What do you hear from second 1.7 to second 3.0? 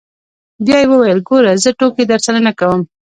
ټوکې درسره نه کوم.